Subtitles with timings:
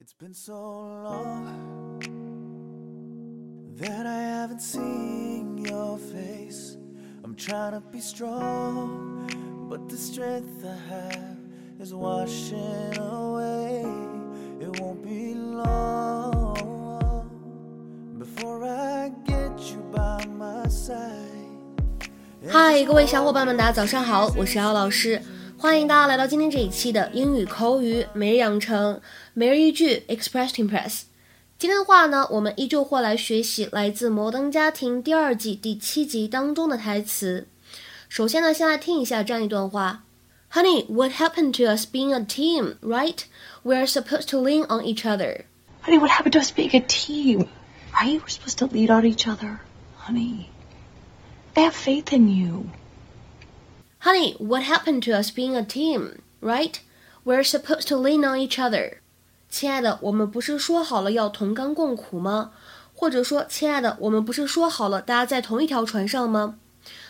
[0.00, 2.00] It's been so long
[3.76, 6.76] that I haven't seen your face.
[7.22, 9.28] I'm trying to be strong,
[9.68, 11.38] but the strength I have
[11.78, 13.84] is washing away.
[14.60, 17.30] It won't be long
[18.18, 21.28] before I get you by my side.
[22.48, 25.22] 嗨，各位小伙伴们，大家早上好，我是姚老师，
[25.57, 28.99] 欢迎大家来到今天这一期的英语口语每日养成
[29.33, 31.03] 每日一句 Express Impress。
[31.57, 37.47] 今天的话呢，我们依旧会来学习来自《摩登家庭》第二季第七集当中的台词。
[38.09, 40.03] 首先呢，先来听一下这样一段话
[40.51, 43.19] ：Honey, what happened to us being a team, right?
[43.63, 45.45] We're supposed to lean on each other.
[45.83, 47.47] Honey, what happened to us being a team?
[47.93, 48.19] Right?
[48.19, 49.61] We're supposed to lean on each other.
[49.95, 50.49] Honey,
[51.55, 52.69] I have faith in you.
[54.05, 56.79] Honey, what happened to us being a team, right?
[57.25, 58.99] We're supposed to lean on each other.
[59.49, 62.51] 亲爱的，我们不是说好了要同甘共苦吗？
[62.93, 66.59] 或者说，亲爱的，我们不是说好了大家在同一条船上吗？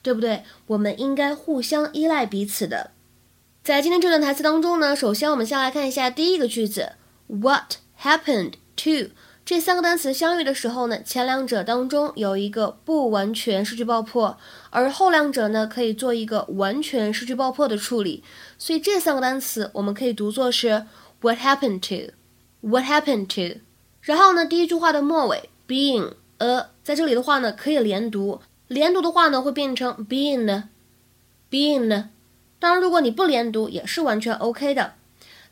[0.00, 0.44] 对不对？
[0.68, 2.92] 我们应该互相依赖彼此的。
[3.64, 6.92] 在今天这段台词当中呢，首先我们先来看一下第一个句子
[7.26, 9.10] ，What happened to
[9.46, 14.36] 这三个单词相遇的时候呢，前两者当中有一个不完全失去爆破，
[14.70, 18.24] 而后两者呢可以做一个完全失去爆破的处理。
[18.58, 20.86] 所以这三个单词我们可以读作是
[21.20, 23.60] What happened to？What happened to？
[24.00, 32.08] 然后呢，第一句话的末尾 being a 在这里的话呢可以连读，连读的话呢会变成 being，being。
[32.58, 34.94] 当然，如果你不连读也是完全 OK 的。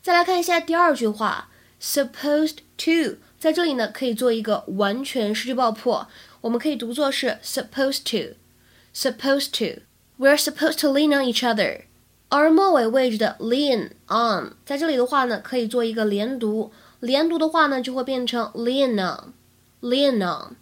[0.01, 1.47] 再来看一下第二句话
[1.81, 3.19] ，supposed to。
[3.44, 6.06] 在这里呢，可以做一个完全失去爆破，
[6.40, 11.82] 我们可以读作是 supposed to，supposed to。We're supposed to lean on each other。
[12.28, 20.56] 而末尾位置的 lean on，在这里的话呢，可以做一个连读，连读的话呢，就会变成 lean on，lean on。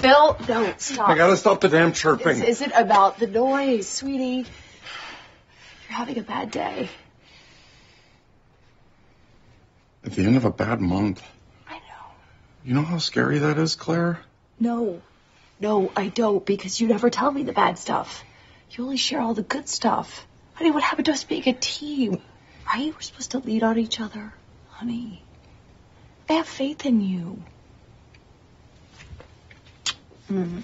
[0.00, 1.08] Bill, no, stop.
[1.08, 2.40] I gotta stop the damn chirping.
[2.40, 4.46] This isn't about the noise, sweetie.
[5.88, 6.88] You're having a bad day.
[10.04, 11.20] At the end of a bad month.
[12.63, 14.19] You know how scary that is, Claire?
[14.59, 15.01] No.
[15.59, 18.23] No, I don't, because you never tell me the bad stuff.
[18.71, 20.25] You only share all the good stuff.
[20.53, 22.21] Honey, what happened to us being a team?
[22.65, 22.93] Right?
[22.93, 24.33] We're supposed to lead on each other.
[24.69, 25.23] Honey,
[26.29, 27.41] I have faith in you.
[30.31, 30.63] Mm.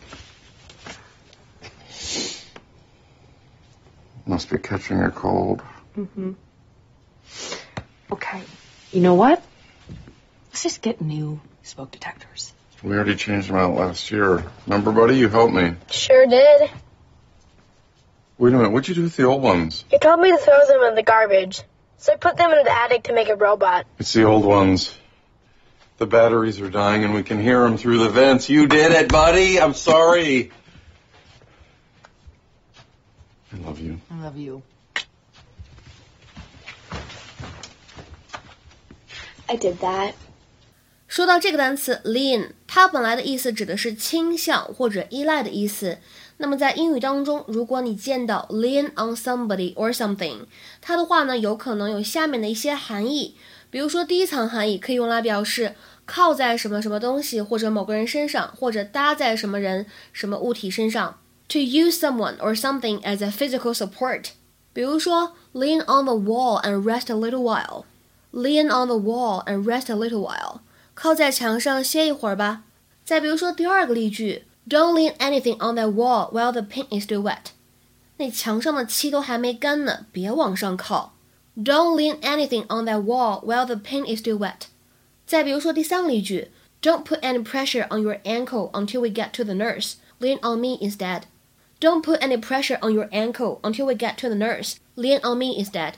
[4.26, 5.62] Must be catching a cold.
[5.98, 6.34] Mm-hmm.
[8.12, 8.42] Okay.
[8.92, 9.44] You know what?
[10.50, 12.54] Let's just get new smoke detectors.
[12.84, 14.44] We already changed them out last year.
[14.68, 15.18] Remember, buddy?
[15.18, 15.76] You helped me.
[15.90, 16.70] Sure did.
[18.38, 18.72] Wait a minute.
[18.72, 19.84] What'd you do with the old ones?
[19.92, 21.62] You told me to throw them in the garbage.
[21.98, 23.88] So I put them in the attic to make a robot.
[23.98, 24.96] It's the old ones.
[25.98, 28.50] The batteries are dying and we can hear them through the vents.
[28.50, 29.60] You did it, buddy.
[29.60, 30.52] I'm sorry.
[33.54, 34.00] I love you.
[34.12, 34.62] I love you.
[39.48, 40.16] I did that.
[41.16, 45.98] 说到这个单词 lean，它本来的意思指的是倾向或者依赖的意思。
[46.36, 50.40] 那么在英语当中，如果你见到 lean on somebody or something，
[50.82, 53.38] 它的话呢，有可能有下面的一些含义。
[53.70, 61.18] 比如说，第一层含义可以用来表示靠在什么什么东西或者某个人身上，或者搭在什么人、什么物体身上。
[61.48, 64.32] To use someone or something as a physical support，
[64.74, 67.86] 比如说 lean on the wall and rest a little while。
[68.34, 70.60] Lean on the wall and rest a little while，
[70.95, 72.63] 靠在墙上歇一会儿吧。
[73.05, 77.53] 再比如说第二个例句，Don't lean anything on that wall while the paint is still wet。
[78.19, 81.15] 那墙上的漆都还没干呢，别往上靠。
[81.57, 84.69] Don't lean anything on that wall while the paint is still wet。
[85.27, 86.51] 再比如说第三个例句，
[86.83, 89.95] Don't put any pressure on your ankle until we get to the nurse.
[90.19, 91.23] Lean on me instead.
[91.81, 94.77] Don't put any pressure on your ankle until we get to the nurse.
[94.97, 95.95] Lean on me instead.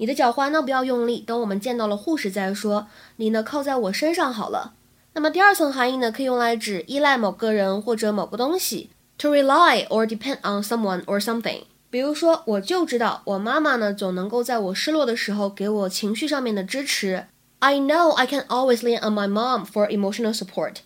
[0.00, 2.86] 你的脚踝呢不要用力，等我们见到了护士再说。
[3.16, 4.72] 你呢靠在我身上好了。
[5.12, 8.88] 那么第二层含义呢，可以用来指依赖某个人或者某个东西
[9.18, 11.64] ，to rely or depend on someone or something。
[11.90, 17.26] 比如说，我就知道我妈妈呢总能够在我失落的时候给我情绪上面的支持。
[17.58, 20.76] I know I can always lean on my mom for emotional support.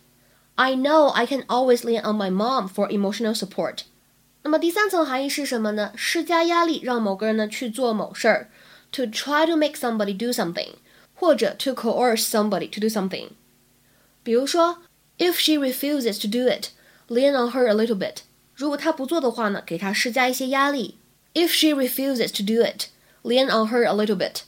[0.56, 3.82] I know I can always lean on my mom for emotional support.
[4.42, 5.92] 那么第三层含义是什么呢？
[5.94, 8.50] 施加压力让某个人呢去做某事儿。
[8.93, 10.73] to try to make somebody do something，
[11.15, 13.29] 或者 to coerce somebody to do something。
[14.23, 14.79] 比如说，
[15.17, 16.69] If she refuses to do it,
[17.07, 18.17] lean on her a little bit。
[18.55, 20.97] 如果她不做的话呢，给她施加一些压力。
[21.33, 22.87] If she refuses to do it,
[23.23, 24.41] lean on her a little bit。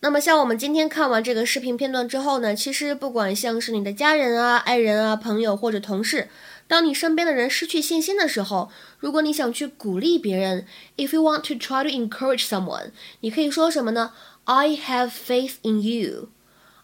[0.00, 6.28] 那么，像我们今天看完这个视频片段之后呢，其实不管像是你的家人啊、爱人啊、朋友或者同事，
[6.69, 8.69] 当你身边的人失去信心的时候，
[8.99, 10.67] 如果你想去鼓励别人
[10.97, 14.13] ，if you want to try to encourage someone，你可以说什么呢
[14.43, 16.29] ？I have faith in you.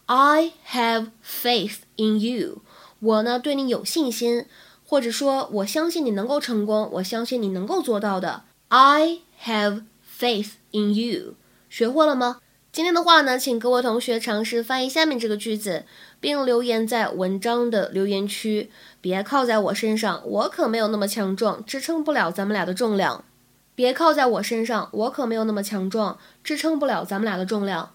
[0.06, 2.62] I have faith in you.
[2.98, 4.46] 我呢对你有信心，
[4.84, 8.42] 或者说我相信你能够成功，我相信你能够做到的。
[8.66, 9.84] I have
[10.18, 11.34] faith in you.
[11.70, 12.40] 学会了吗？
[12.72, 15.86] 今天的话呢，请各位同学尝试翻译下面这个句子，
[16.26, 18.68] 并留言在文章的留言区。
[19.00, 23.24] 别靠在我身上，我可没有那么强壮，支撑不了咱们俩的重量。
[23.76, 27.92] 别靠在我身上，我可没有那么强壮，支撑不了咱们俩的重量。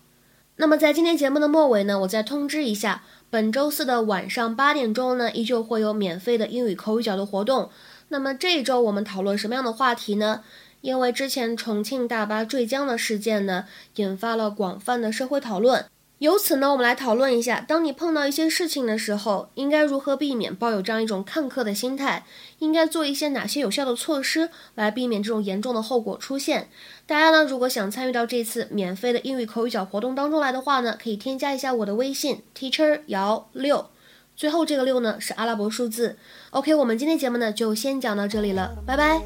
[0.55, 7.69] 那么在今天节目的末尾呢，我再通知一下，本周四的晚上八点钟呢，依旧会有免费的英语口语角的活动。
[8.07, 10.45] 那么这一周我们讨论什么样的话题呢？
[10.79, 15.83] 因为之前重庆大巴坠江的事件呢，引发了广泛的社会讨论。
[16.21, 22.23] 由此呢，我们来讨论一下，当你碰到一些事情的时候，应该如何避免抱有这样一种看客的心态？
[22.59, 26.69] 应该做一些哪些有效的措施来避免这种严重的后果出现？
[27.07, 33.87] 大家呢，如果想参与到这次免费的英语口语角活动当中来的话呢，可以添加一下我的微信 teacher 姚六，
[34.35, 36.17] 最后这个六呢是阿拉伯数字。
[36.51, 39.23] OK，我们今天节目呢就先讲到这里了，拜拜。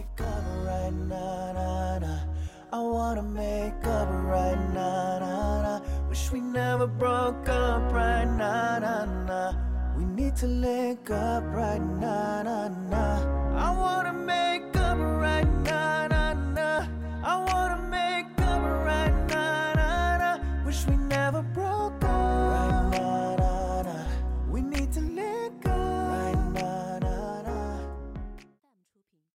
[6.15, 9.53] Wish we never broke up right now, nah, nah.
[9.97, 13.57] We need to link up right now, nah, nah.
[13.57, 16.04] I wanna make up right now.